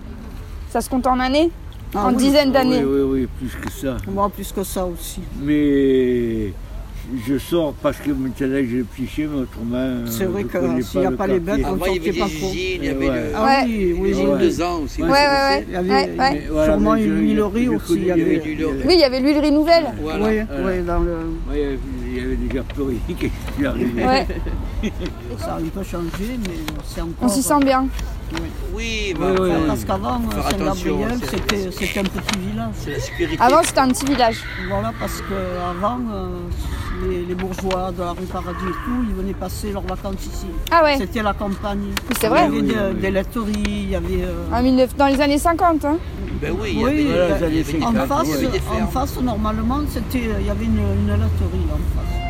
[0.70, 1.50] Ça se compte en années
[1.96, 2.18] Ah En oui.
[2.18, 3.98] dizaines d'années Oui, oui, oui, plus que ça.
[4.08, 5.22] Moi, plus que ça aussi.
[5.42, 6.52] Mais
[7.26, 10.06] je sors parce que maintenant j'ai le psyché, mais autrement.
[10.08, 12.52] C'est vrai que s'il n'y a le pas les bêtes, on ne sortait pas trop.
[12.54, 14.40] il y avait Ah oui, oui, l'usine oui.
[14.40, 15.02] deux ans aussi.
[15.02, 15.66] Ouais, ouais, ouais.
[15.68, 17.88] Il y avait, sûrement une huilerie aussi.
[17.88, 19.86] connais, Il y avait, il y avait Oui, il y avait l'huilerie nouvelle.
[20.02, 20.26] Voilà.
[20.28, 20.66] Oui, Voilà.
[20.78, 21.16] oui, dans le...
[22.18, 24.06] Ouais, il y avait déjà plus rien qui est arrivé.
[24.06, 24.28] Ouais.
[25.40, 27.14] Ça a un peu changé, mais c'est encore...
[27.22, 27.88] On s'y sent bien.
[28.74, 29.14] Oui,
[29.68, 32.70] parce qu'avant, euh, Saint-Gabriel, c'est- c'était c'était un petit village.
[32.76, 33.42] C'est la sécurité.
[33.42, 34.38] Avant, c'était un petit village.
[34.68, 36.00] Voilà, parce qu'avant,
[37.08, 40.48] les, les bourgeois de la rue Paradis et tout, ils venaient passer leurs vacances ici.
[40.72, 40.98] Ah ouais.
[40.98, 41.92] C'était la campagne.
[42.20, 42.50] c'est vrai.
[42.52, 43.02] Il y avait Oui, des, oui.
[43.02, 44.24] des laiteries, il y avait...
[44.24, 45.86] euh, En 19 dans les années 50.
[45.86, 45.98] Hein.
[46.42, 48.46] Ben oui, il y Oui, avait, euh, il y avait des en face, il y
[48.46, 52.28] avait des en face, normalement, c'était, il y avait une, une laiterie en face.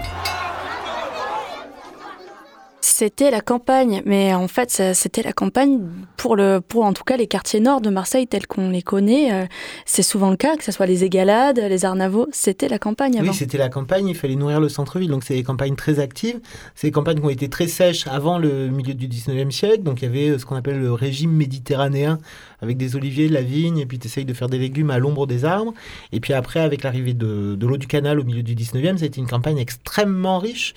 [2.98, 5.82] c'était la campagne, mais en fait, c'était la campagne
[6.16, 9.32] pour, le, pour en tout cas les quartiers nord de Marseille tels qu'on les connaît.
[9.32, 9.46] Euh,
[9.86, 13.30] c'est souvent le cas, que ce soit les Égalades, les Arnavaux, c'était la campagne avant.
[13.30, 15.12] Oui, c'était la campagne, il fallait nourrir le centre-ville.
[15.12, 16.40] Donc, c'est des campagnes très actives.
[16.74, 19.84] C'est des campagnes qui ont été très sèches avant le milieu du 19e siècle.
[19.84, 22.18] Donc, il y avait euh, ce qu'on appelle le régime méditerranéen
[22.62, 25.00] avec des oliviers, de la vigne, et puis tu essayes de faire des légumes à
[25.00, 25.74] l'ombre des arbres.
[26.12, 29.20] Et puis après, avec l'arrivée de, de l'eau du canal au milieu du 19e, c'était
[29.20, 30.74] une campagne extrêmement riche.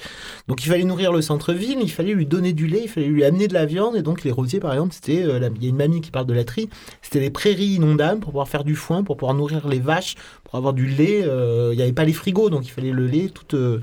[0.49, 3.25] Donc il fallait nourrir le centre-ville, il fallait lui donner du lait, il fallait lui
[3.25, 3.97] amener de la viande.
[3.97, 6.27] Et donc les rosiers, par exemple, c'était, euh, il y a une mamie qui parle
[6.27, 6.69] de la tri,
[7.03, 10.57] c'était des prairies inondables pour pouvoir faire du foin, pour pouvoir nourrir les vaches, pour
[10.57, 11.23] avoir du lait.
[11.25, 13.83] Euh, il n'y avait pas les frigos, donc il fallait le lait toute, euh,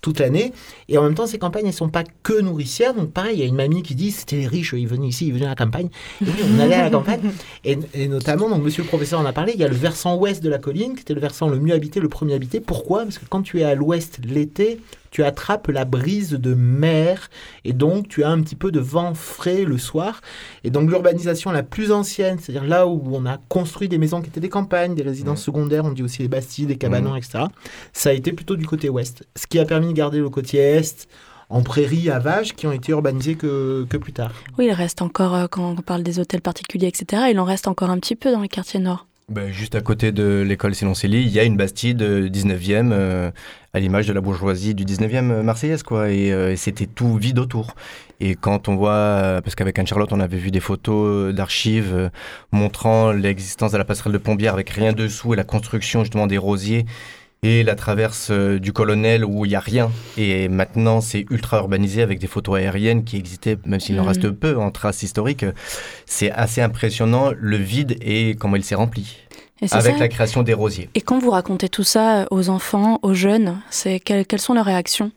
[0.00, 0.52] toute l'année.
[0.88, 2.94] Et en même temps, ces campagnes, elles sont pas que nourricières.
[2.94, 5.26] Donc pareil, il y a une mamie qui dit, c'était les riches, ils venaient ici,
[5.26, 5.88] ils venaient à la campagne.
[6.20, 7.20] Et oui, on allait à la campagne.
[7.64, 10.16] Et, et, notamment, donc monsieur le professeur en a parlé, il y a le versant
[10.16, 12.60] ouest de la colline, qui était le versant le mieux habité, le premier habité.
[12.60, 13.02] Pourquoi?
[13.02, 17.30] Parce que quand tu es à l'ouest l'été, tu attrapes la brise de mer
[17.64, 20.20] et donc tu as un petit peu de vent frais le soir.
[20.64, 24.28] Et donc l'urbanisation la plus ancienne, c'est-à-dire là où on a construit des maisons qui
[24.28, 27.44] étaient des campagnes, des résidences secondaires, on dit aussi les bastilles, des cabanons, etc.,
[27.92, 29.26] ça a été plutôt du côté ouest.
[29.36, 31.08] Ce qui a permis de garder le côté est
[31.50, 34.32] en prairies, à vaches, qui ont été urbanisés que, que plus tard.
[34.58, 37.68] Oui, il reste encore, euh, quand on parle des hôtels particuliers, etc., il en reste
[37.68, 39.07] encore un petit peu dans les quartiers nord.
[39.28, 43.30] Ben, juste à côté de l'école Siloncelli, il y a une bastide 19e, euh,
[43.74, 46.10] à l'image de la bourgeoisie du 19e marseillaise, quoi.
[46.10, 47.74] Et, euh, c'était tout vide autour.
[48.20, 52.10] Et quand on voit, parce qu'avec Anne-Charlotte, on avait vu des photos d'archives
[52.52, 56.38] montrant l'existence de la passerelle de Pombière avec rien dessous et la construction justement des
[56.38, 56.86] rosiers
[57.42, 59.90] et la traverse du colonel où il n'y a rien.
[60.16, 64.08] Et maintenant, c'est ultra urbanisé avec des photos aériennes qui existaient, même s'il en Mm.
[64.08, 65.44] reste peu en traces historiques.
[66.06, 69.18] C'est assez impressionnant le vide et comment il s'est rempli.
[69.72, 69.98] Avec ça.
[69.98, 70.88] la création des rosiers.
[70.94, 74.66] Et quand vous racontez tout ça aux enfants, aux jeunes, c'est quelles, quelles sont leurs
[74.66, 75.10] réactions?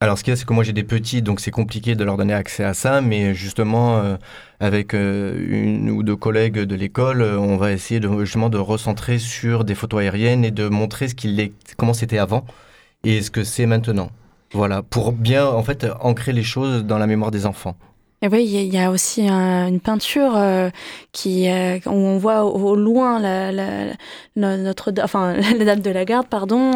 [0.00, 2.04] Alors, ce qu'il y a, c'est que moi j'ai des petits, donc c'est compliqué de
[2.04, 4.16] leur donner accès à ça, mais justement, euh,
[4.60, 8.58] avec euh, une ou deux collègues de l'école, euh, on va essayer de, justement de
[8.58, 12.44] recentrer sur des photos aériennes et de montrer ce qu'il est, comment c'était avant
[13.04, 14.10] et ce que c'est maintenant.
[14.52, 17.76] Voilà, pour bien en fait ancrer les choses dans la mémoire des enfants.
[18.22, 20.38] Et oui, il y a- aussi un- une peinture
[21.12, 21.46] qui,
[21.86, 23.52] où on voit au, loin la,
[24.36, 26.70] notre, enfin, la dame de la garde, pardon.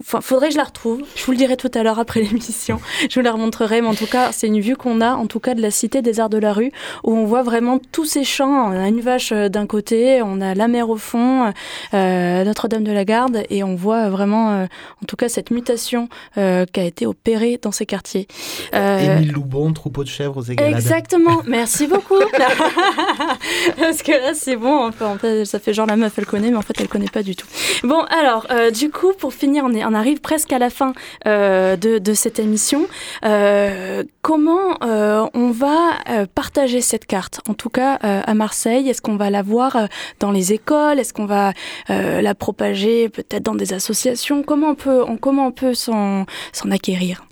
[0.00, 1.02] Enfin, faudrait que je la retrouve.
[1.14, 2.80] Je vous le dirai tout à l'heure après l'émission.
[3.08, 3.80] Je vous la remontrerai.
[3.80, 6.02] Mais en tout cas, c'est une vue qu'on a, en tout cas, de la cité
[6.02, 6.72] des arts de la rue,
[7.04, 8.70] où on voit vraiment tous ces champs.
[8.70, 11.52] On a une vache euh, d'un côté, on a la mer au fond,
[11.94, 14.64] euh, Notre-Dame de la Garde, et on voit vraiment, euh,
[15.02, 18.26] en tout cas, cette mutation euh, qui a été opérée dans ces quartiers.
[18.74, 20.74] Euh, Émile Loubon, troupeau de chèvres aux égalades.
[20.74, 22.14] Exactement, merci beaucoup.
[23.78, 26.50] Parce que là, c'est bon, enfin, en fait, ça fait genre la meuf, elle connaît,
[26.50, 27.46] mais en fait, elle connaît pas du tout.
[27.82, 30.92] Bon, alors, euh, du coup, pour finir, on, est, on arrive presque à la fin
[31.26, 32.86] euh, de, cette émission.
[33.24, 35.98] Euh, comment euh, on va
[36.34, 37.40] partager cette carte?
[37.48, 39.88] En tout cas, à Marseille, est-ce qu'on va la voir
[40.20, 40.98] dans les écoles?
[40.98, 41.52] Est-ce qu'on va
[41.88, 44.42] la propager peut-être dans des associations?
[44.42, 46.26] Comment on peut, on, comment on peut s'en
[46.70, 47.24] acquérir?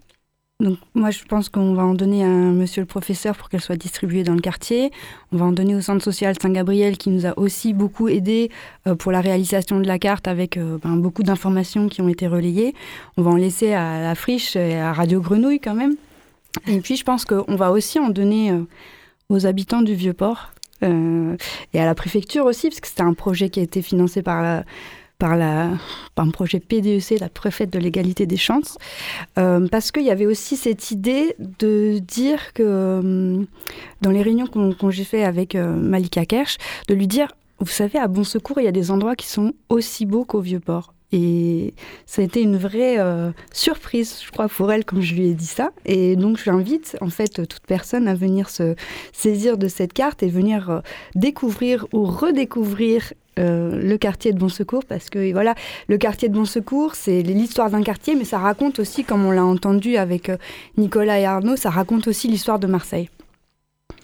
[0.62, 3.76] Donc moi je pense qu'on va en donner à monsieur le professeur pour qu'elle soit
[3.76, 4.92] distribuée dans le quartier.
[5.32, 8.48] On va en donner au centre social Saint-Gabriel qui nous a aussi beaucoup aidé
[8.86, 12.28] euh, pour la réalisation de la carte avec euh, ben, beaucoup d'informations qui ont été
[12.28, 12.74] relayées.
[13.16, 15.96] On va en laisser à la friche et à Radio Grenouille quand même.
[16.68, 18.62] Et puis je pense qu'on va aussi en donner euh,
[19.30, 20.52] aux habitants du Vieux-Port
[20.84, 24.42] et à la préfecture aussi parce que c'était un projet qui a été financé par
[24.42, 24.64] la
[25.22, 25.38] par,
[26.16, 28.76] par un projet PDEC, la préfète de l'égalité des chances,
[29.38, 33.44] euh, parce qu'il y avait aussi cette idée de dire que euh,
[34.00, 36.56] dans les réunions qu'on j'ai fait avec euh, Malika Kersh,
[36.88, 37.28] de lui dire,
[37.60, 40.40] vous savez, à Bon Secours, il y a des endroits qui sont aussi beaux qu'au
[40.40, 40.92] Vieux-Port.
[41.12, 41.72] Et
[42.06, 42.96] ça a été une vraie
[43.52, 45.70] surprise, je crois, pour elle, quand je lui ai dit ça.
[45.84, 48.74] Et donc, je l'invite, en fait, toute personne à venir se
[49.12, 50.80] saisir de cette carte et venir
[51.14, 55.54] découvrir ou redécouvrir euh, le quartier de Bon Secours parce que voilà
[55.88, 59.30] le quartier de Bon Secours c'est l'histoire d'un quartier mais ça raconte aussi comme on
[59.30, 60.36] l'a entendu avec euh,
[60.76, 63.08] Nicolas et Arnaud ça raconte aussi l'histoire de Marseille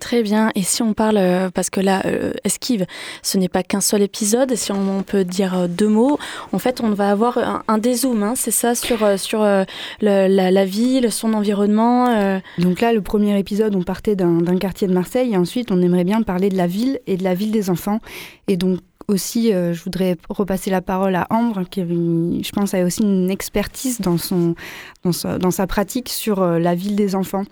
[0.01, 0.53] Très bien.
[0.55, 2.03] Et si on parle, euh, parce que là,
[2.45, 2.87] Esquive,
[3.23, 6.19] ce n'est pas qu'un seul épisode, si on, peut dire deux mots,
[6.53, 9.64] en fait, on va avoir un, un dézoom, hein, c'est ça, sur, sur le-
[10.01, 12.11] la, la ville, son environnement.
[12.11, 12.38] euh.
[12.59, 16.05] Donc là, le premier épisode, on partait d'un quartier de Marseille et ensuite, on aimerait
[16.05, 17.99] bien parler de la ville et de la ville des enfants.
[18.47, 22.85] Et donc aussi, euh, je voudrais repasser la parole à Ambre, qui, je pense, a
[22.85, 24.55] aussi une expertise dans, son,
[25.03, 27.44] dans, sa, pratique sur euh, la ville des enfants.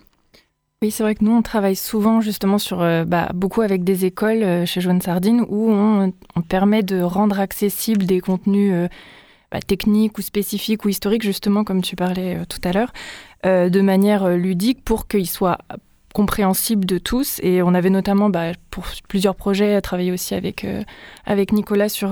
[0.83, 4.05] Oui, c'est vrai que nous, on travaille souvent justement sur, euh, bah, beaucoup avec des
[4.05, 6.13] écoles chez Joanne Sardine où on,
[6.47, 8.87] permet de rendre accessibles des contenus
[9.51, 12.93] bah, techniques ou spécifiques ou historiques, justement, comme tu parlais tout à l'heure,
[13.43, 15.57] de manière ludique pour qu'ils soient
[16.17, 17.39] compréhensible de tous.
[17.43, 20.65] Et on avait notamment, bah, pour plusieurs projets, travaillé aussi avec,
[21.25, 22.09] avec Nicolas sur,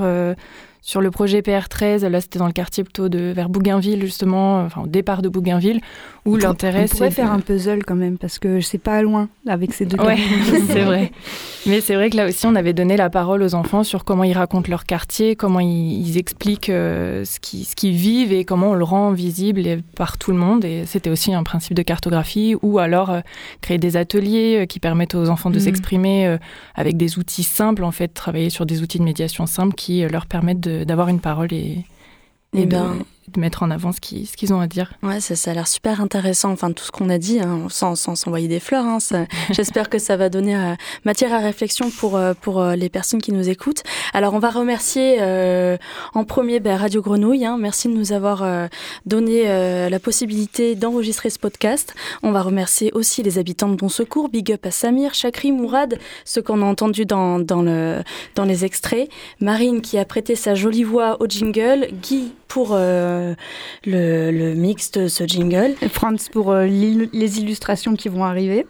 [0.86, 4.84] sur le projet PR13, là c'était dans le quartier plutôt de vers Bougainville justement, enfin
[4.84, 5.82] au départ de Bougainville,
[6.26, 6.94] où l'intérêt c'est.
[6.94, 9.98] On pourrait faire un puzzle quand même parce que c'est pas loin avec ces deux.
[9.98, 10.20] Ouais,
[10.68, 11.12] c'est vrai.
[11.66, 14.24] Mais c'est vrai que là aussi on avait donné la parole aux enfants sur comment
[14.24, 18.84] ils racontent leur quartier, comment ils, expliquent euh, ce qu'ils vivent et comment on le
[18.84, 19.64] rend visible
[19.96, 20.66] par tout le monde.
[20.66, 23.22] Et c'était aussi un principe de cartographie ou alors euh,
[23.62, 25.62] créer des ateliers euh, qui permettent aux enfants de mm.
[25.62, 26.38] s'exprimer
[26.76, 30.28] avec des outils simples en fait, travailler sur des outils de médiation simples qui leur
[30.28, 31.86] permettent de d'avoir une parole et, et,
[32.54, 34.94] eh ben, de mettre en avant ce qu'ils qu'ils ont à dire.
[35.04, 37.96] Ouais, ça, ça a l'air super intéressant, enfin tout ce qu'on a dit, hein, sans
[37.96, 38.86] s'envoyer des fleurs.
[38.86, 39.00] Hein,
[39.52, 43.22] J'espère que ça va donner euh, matière à réflexion pour, euh, pour euh, les personnes
[43.22, 43.84] qui nous écoutent.
[44.14, 45.22] Alors on va remercier
[46.14, 48.70] en premier ben, Radio Grenouille, hein, merci de nous avoir
[49.06, 49.44] donné
[49.90, 51.94] la possibilité d'enregistrer ce podcast.
[52.24, 55.98] On va remercier aussi les habitants de Bon Secours, Big Up à Samir, Chakri, Mourad,
[56.24, 58.04] ceux qu'on a entendus dans, dans, le,
[58.36, 59.10] dans les extraits,
[59.42, 63.34] Marine qui a prêté sa jolie voix au jingle, Guy pour euh,
[63.86, 65.76] le, mix de ce jingle.
[65.82, 68.66] Et Franz pour euh, les illustrations qui vont arriver.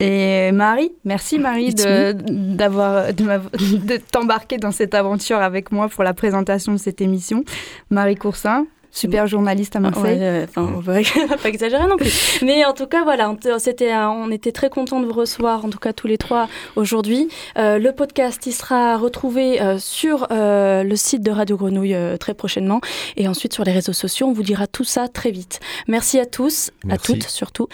[0.00, 6.72] Et Marie, merci Marie d'avoir de, t'embarquer dans cette aventure avec moi pour la présentation
[6.72, 7.44] de cette émission.
[7.90, 10.18] Marie Coursin, super journaliste à Marseille.
[10.18, 10.94] Ouais, enfin, on va
[11.42, 12.38] pas exagérer non plus.
[12.42, 15.68] Mais en tout cas, voilà, on, c'était, on était très contents de vous recevoir, en
[15.68, 17.28] tout cas tous les trois aujourd'hui.
[17.58, 22.34] Euh, le podcast, il sera retrouvé euh, sur euh, le site de Radio Grenouille très
[22.34, 22.80] prochainement
[23.16, 24.28] et ensuite sur les réseaux sociaux.
[24.28, 25.60] On vous dira tout ça très vite.
[25.88, 27.68] Merci à tous, à toutes surtout,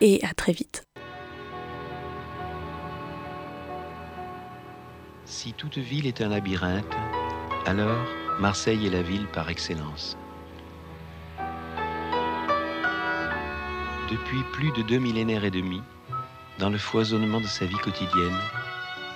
[0.00, 0.82] et à très vite.
[5.24, 6.84] Si toute ville est un labyrinthe,
[7.66, 8.04] alors
[8.40, 10.16] Marseille est la ville par excellence.
[14.10, 15.80] Depuis plus de deux millénaires et demi,
[16.58, 18.36] dans le foisonnement de sa vie quotidienne,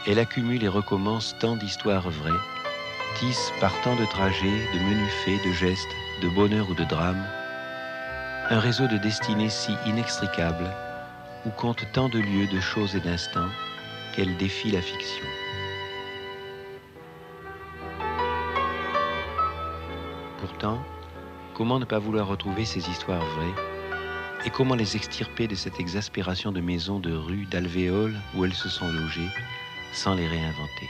[0.06, 2.40] elle accumule et recommence tant d'histoires vraies,
[3.16, 7.22] tisse par tant de trajets, de menus faits, de gestes, de bonheur ou de drame,
[8.48, 10.64] un réseau de destinées si inextricable,
[11.44, 13.50] où compte tant de lieux, de choses et d'instants,
[14.16, 15.26] qu'elle défie la fiction.
[20.40, 20.82] Pourtant,
[21.52, 23.77] comment ne pas vouloir retrouver ces histoires vraies
[24.44, 28.68] et comment les extirper de cette exaspération de maisons, de rues, d'alvéoles où elles se
[28.68, 29.28] sont logées,
[29.92, 30.88] sans les réinventer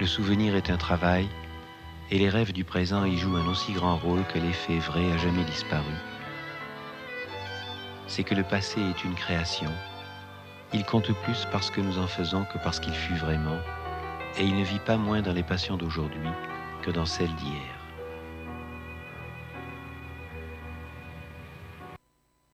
[0.00, 1.28] Le souvenir est un travail,
[2.10, 5.16] et les rêves du présent y jouent un aussi grand rôle que l'effet vrai a
[5.18, 5.94] jamais disparu.
[8.06, 9.70] C'est que le passé est une création.
[10.72, 13.58] Il compte plus parce que nous en faisons que parce qu'il fut vraiment,
[14.36, 16.28] et il ne vit pas moins dans les passions d'aujourd'hui
[16.82, 17.73] que dans celles d'hier.